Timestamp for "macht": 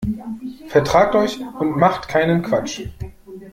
1.77-2.07